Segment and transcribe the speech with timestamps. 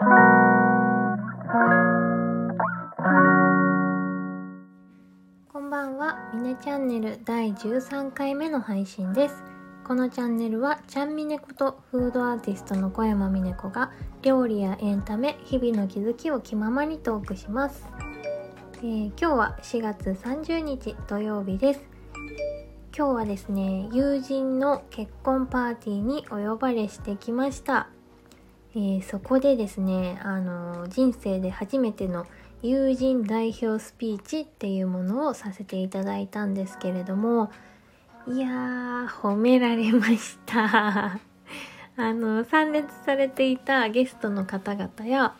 [0.00, 0.04] こ
[5.58, 9.42] んばんは、ミネチャンネル第13回目の配信です。
[9.82, 13.90] このチャンネルは、ちゃんみねことフードアーティストの小山みね子が
[14.22, 17.84] 料理やエンタメ、日々の気づきを気ままにトークします。
[18.76, 21.80] えー今日は4月30日土曜日です。
[22.96, 27.88] 今日はですね、友人の結婚パーティーにお呼ばれしてきました。
[28.78, 32.28] えーそこでですね、あの人生で初めての
[32.62, 37.50] 友人代表スピーチっていうものをさせていただいたんですけれども
[38.28, 41.18] いやー褒められました。
[41.96, 45.34] あの参列されていたゲストの方々や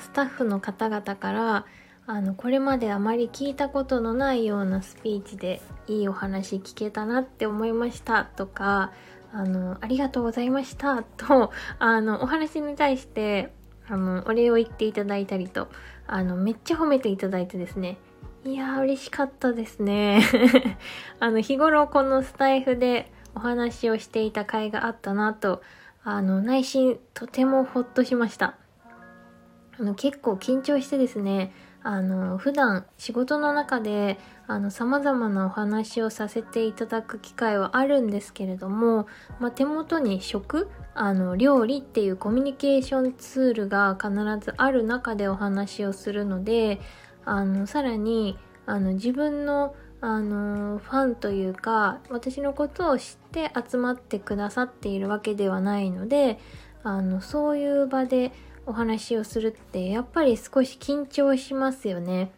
[0.00, 1.66] スタッフの方々から
[2.08, 8.90] あのこれまであまり聞いたことのないようなスピーチでいいお話聞けたなって思いましたとか
[9.32, 11.02] あのありがとうございました。
[11.02, 13.52] とあのお話に対して
[13.88, 15.68] あのお礼を言っていただいたりと
[16.06, 17.98] あのめっちゃ褒めていただいてですね。
[18.44, 20.22] いやー嬉しかったですね。
[21.20, 25.62] あの日頃このスタイフでお話をしていた甲斐があったなと
[26.02, 28.56] あの内心とてもほっとしました。
[29.78, 39.06] あの結構緊張してですねあの普段仕事の中であの様々なお話をさせていただく機会はあるんですけれども、
[39.38, 44.12] まあ、手元に食あの料理っていうコミュニケーションツールが必
[44.44, 46.80] ずある中でお話をするので
[47.24, 48.36] あのさらに
[48.66, 56.38] あの自分のあのファンというか私のことを知って集まってくださっているわけではないので
[56.82, 58.32] あのそういう場で
[58.70, 62.30] お話をするってやっぱり少し緊張しますよね。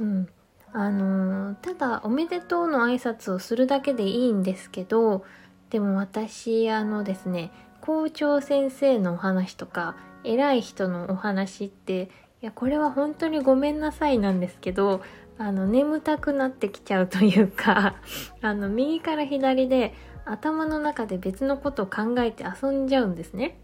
[0.00, 0.28] うん、
[0.72, 5.24] あのただおめでとうの挨拶をするだけでいいんですけど
[5.70, 12.10] でも私あのですね校長先生のお話とか偉い人のお話って
[12.42, 15.00] いやこれは本当にごめんなさいなんですけど
[15.38, 17.94] あの眠たくなってきちゃうというか
[18.42, 23.56] あの右から左で頭の中で別のことを考えて遊んじゃうんですね。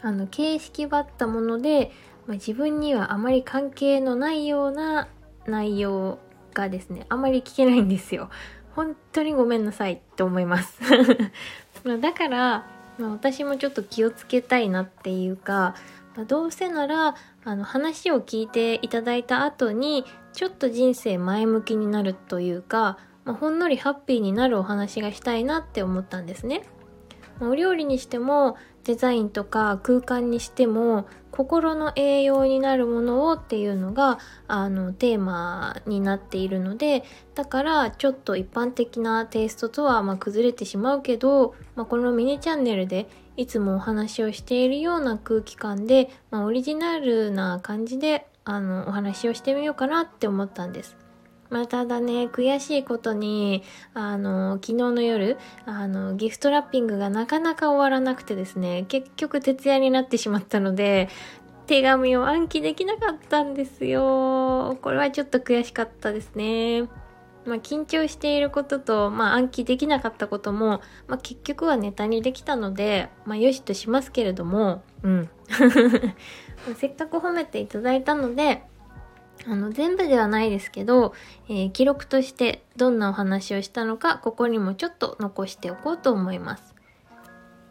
[0.00, 1.90] あの形式ばったもので、
[2.26, 5.08] まあ、自分にはあまり関係のないような
[5.46, 6.18] 内容
[6.54, 8.30] がですねあまり聞けないんですよ。
[8.74, 10.78] 本当にごめんなさいって思います。
[12.00, 12.66] だから、
[12.98, 15.74] まあ、私もちょっと気をつけたいなっていうか、
[16.14, 26.62] まあ、どうせならあの話を聞いていただいた後にちょっと人生前向きになるというか、まあ、ほんのりハッピーになるお話がしたいなって思ったんですね。
[27.40, 28.56] お料理にしても
[28.88, 37.04] デザインとか空間にしても心の栄養になるものをっていうのがあのテーマになっているので
[37.34, 51.07] だからちょっと一般的なテイストとはま崩れてしまうけど、まあ、このミニチャンネルでいつもお話をしているような空気感で、まあ、オリジナルな感じであのお話をしてみようかなって思ったんです。
[51.50, 53.62] まあ、ただね、悔しいことに、
[53.94, 61.08] あの、昨日の夜、あの、ギフトラッピングがなかなか終わらなくてですね、結局徹夜になってしまったので、
[61.66, 64.78] 手紙を暗記できなかったんですよ。
[64.80, 66.88] これはちょっと悔しかったですね。
[67.44, 75.30] まあ、緊張していることと、まあ、暗記できなかったことも、まあ、結局はネタにできたので、まあ、よしとしますけれども、うん。
[76.76, 78.62] せっかく褒めていただいたので、
[79.46, 81.14] あの、全部ではないですけど、
[81.48, 86.74] えー記録としてどんなお話をしたのか、ここにもちょっと残しておこうと思います。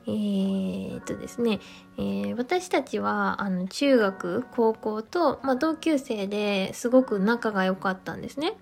[0.07, 1.59] えーっとですね、
[1.97, 8.55] えー私たちは、あの、中学、高校と、まあ、同級生ですごく仲が良かったんですね。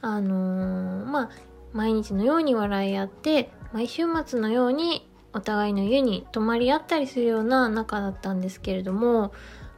[0.00, 1.30] あのーまあ、
[1.72, 9.32] 毎日のように笑い合って、毎週末のようにお互いの家に泊まり合ったりするような仲だったんですけれども、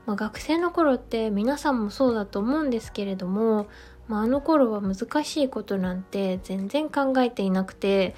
[0.07, 3.67] まあ、学生の頃って皆さんもそうだと思うんですけれども、
[4.09, 8.15] まあ、あの頃は難しいことなんて全然考えていなくて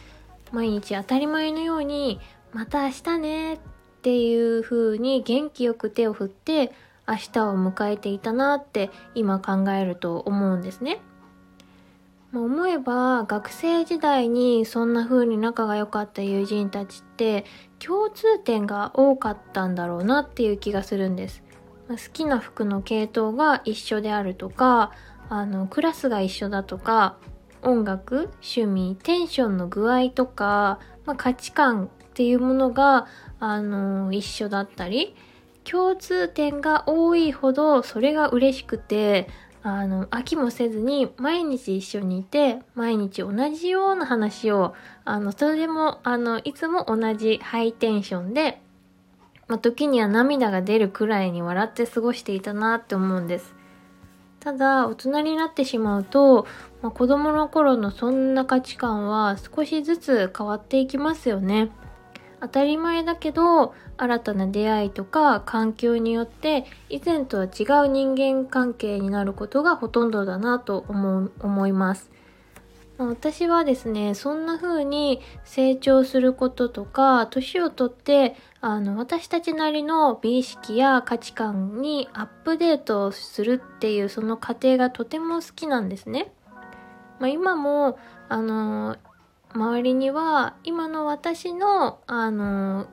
[0.53, 2.21] 毎日当たり前のように
[2.53, 3.59] 「また明日ね」っ
[4.03, 6.72] ていう風に元気よく手を振って
[7.09, 11.01] 明日を迎えていたなって今考えると思うんですね。
[12.33, 17.47] まあ思えば学生時代にそんな風に仲が良かった友人たちって
[17.78, 21.47] 共通点が多かったんだろうなっていう気がするんです。
[21.95, 24.93] 好きな服の系統が一緒であるとか、
[25.29, 27.17] あの、クラスが一緒だとか、
[27.63, 33.07] 音楽、趣味、テンションの具合とか、まあ、価値観っていうものが、
[33.41, 35.15] あの、一緒だったり、
[35.65, 39.29] 共通点が多いほどそれが嬉しくて、
[39.63, 44.75] あの、飽きもせずに毎日一緒にいて、毎日同じような話を、
[45.05, 48.63] あの、それでも、あの、いつも同じハイテンションで
[49.48, 53.54] まあ、時には涙が出るくらいに笑って過ごしていたなって思うんです。
[54.41, 56.47] ただ、大人になってしまうと、
[56.80, 61.71] まあ、子供の頃のそんな価値観は少しずつ変わっていきますよね。
[62.41, 72.10] 当たり前だけど、新たな出会いとか環境によって以前とは違う人間関係になることがほとんどだなと思う思います。
[72.98, 86.33] 私はですね、そんな風に成長することとか、年をとって、あの、私たちなりの美意識や価値観にアップデートするっていうその過程がとても好きなんですね。
[87.21, 88.97] まあ、今も、あの、
[89.54, 92.86] 周りには今の私の、あの、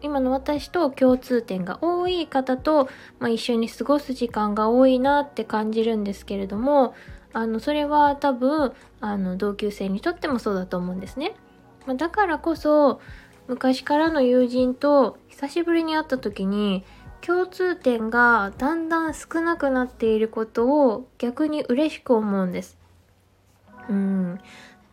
[0.00, 6.94] 今の私と共通点が多い方と、まあ、一緒に過ごす時間が多いなって感じるんですけれども、
[7.32, 11.34] あの、それは多分、あの、同級生にとってもそうだと思うんですね。
[11.86, 13.00] ま、だからこそ、
[13.48, 16.84] 昔からの友人と久しぶりに会った時に、
[17.20, 22.78] 共通点がだんだん少なくなっていることを逆に嬉しく思うんです。
[23.88, 24.38] うん。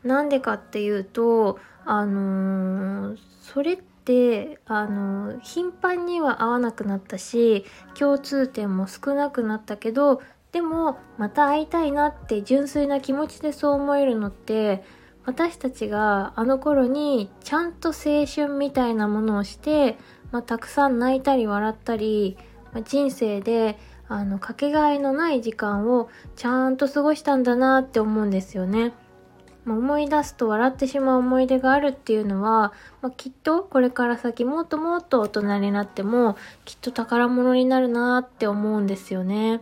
[0.03, 7.65] なんでかっていうと、あのー、それって、あの、頻繁には会わなくなったし、
[7.97, 10.21] 共通点も少なくなったけど、
[10.57, 14.83] でも、また会いたいなって純粋な気持ちでそう思えるのって、
[15.23, 19.99] 私たちがあの頃にちゃんと青春みたいなものをして、
[20.31, 22.39] まあ、たくさん泣いたり笑ったり、
[22.73, 23.77] まあ、人生で
[24.07, 28.93] あのかけがえのない時間をちゃんと過ごしたんだなって思うんですよね。
[29.63, 32.73] まあ、思い出すと笑ってしまう思い出があるっていうのは、
[33.03, 39.61] ま、きっとこれから先もっともっと大人になってもきっと宝物になるなって思うんですよね。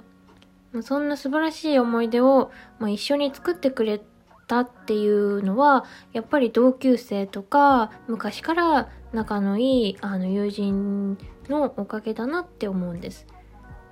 [0.81, 4.01] そんな素晴らしい思い出を、まあ、一緒に作ってくれ
[4.47, 11.17] たっていうのはやっぱり同級生とか昔から仲のいいあの友人
[11.49, 13.25] のおかげだなって思うんです。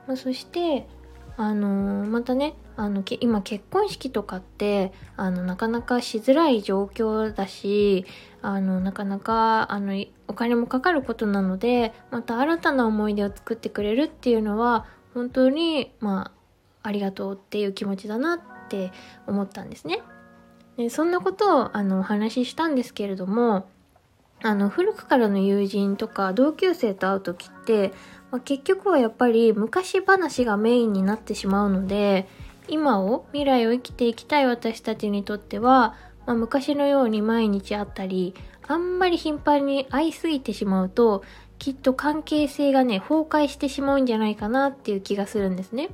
[0.08, 0.88] まあ、そして
[1.36, 8.06] あのー、またねあの今結婚式とかってあのなかなかしづらい状況だし
[8.42, 9.94] あのなかなかあの
[10.28, 16.43] お金もかかることなのでまた新たな思い出を作ってくれるっていうのは本当にまあ
[16.84, 18.40] ありがとうっていう気持ちだなっ
[18.70, 18.92] て
[19.26, 20.02] 思ったんですね。
[20.78, 23.68] でそんなことをあのお話ししたんですけれども
[24.42, 27.94] あの古くからの友人とか同級生と会う時って、
[28.32, 32.28] まあ、結局はやっぱり昔話がメインになってしまうので
[32.68, 35.96] 今を未来を生きていきたい私たちにとっては、
[36.26, 38.34] まあ、昔のように毎日会ったり
[38.68, 41.24] あんまり頻繁に会いすぎてしまうと
[41.60, 45.90] きっと関係性がね崩壊してしまうんじゃないかなっていう気がするんですね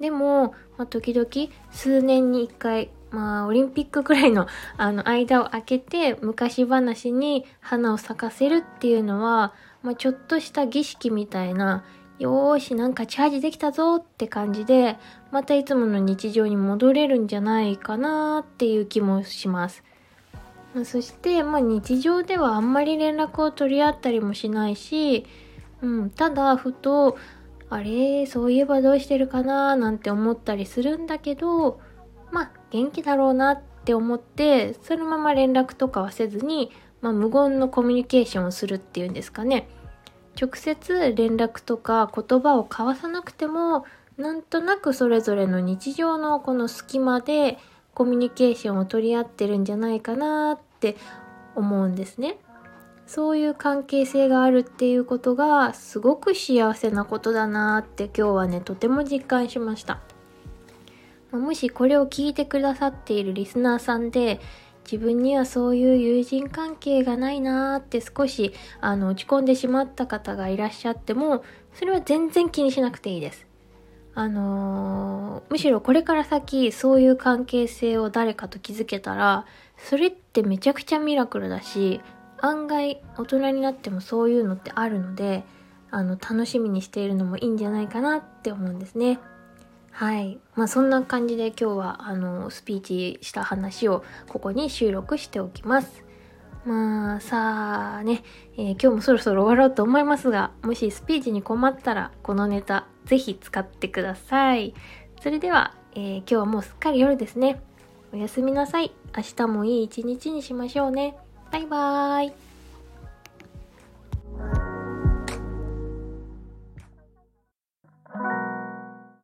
[0.00, 1.28] でも、まあ、時々
[1.70, 9.52] 数年に一回まあ、オリンピックくらいの、あの、間を空けて、昔話に花を咲かせるっていうのは、
[9.82, 11.84] まあ、ちょっとした儀式みたいな、
[12.18, 14.96] よーし、なんかチャージできたぞって感じで、
[15.32, 19.82] またいつもの日常に戻れるんじゃないかなっていう気もします。
[20.84, 25.26] そして、まあ、日常ではあんまり連絡を取り合ったりもしないし、
[25.82, 27.16] うん、ただ、ふと、
[27.70, 31.80] あれ、そういえばどうしてるかななんて思ったりするんだけど、
[32.32, 39.68] まあ、元気だろうなって思って、そのまま連絡とかはせずに、まあ、無言のコミュニケーションをするっていうんですかね。
[40.40, 43.84] 直接連絡とか言葉を交わさなくても、
[44.16, 47.58] なんとなくそれぞれの日常のこの隙間で
[47.94, 50.96] コミュニケーションを取り合ってるんじゃないかなって
[51.54, 52.38] 思うんですね。
[53.12, 59.98] そういう関係性があるっていうことがすごく幸せなことだなって今日はね、とても実感しました。
[61.32, 64.38] もしこれを聞いてくださっているリスナーさんで、
[64.84, 71.42] 自分にはそういう友人関係がないなーって少しあの落ち込んでしまった方がいらっしゃっても、
[71.74, 73.44] それは全然気にしなくていいです。
[74.14, 82.00] あのー、むしろこれから先そういう関係性を誰かと築けたら、それってめちゃくちゃミラクルだし、
[82.40, 85.44] 案外大人になってもそういうのってあるので、
[85.90, 89.18] あの、楽しみにしているのもいいんじゃないかなって思うんですね。
[89.90, 90.38] はい。
[90.54, 96.04] まあそんな感じで今日はあのスピーチした話をここに収録しておきます。
[96.64, 98.22] まあさあね、
[98.56, 104.74] えー、今日もそろそろ終わろうと思いますが、もしスピーチに困ったらこのネタぜひ使ってください。
[105.20, 107.60] それでは、えー、今日はもうすっかり夜ですね。
[108.12, 108.92] おやすみなさい。
[109.16, 111.16] 明日もいい一日にしましょうね。
[111.50, 112.49] バイバーイ。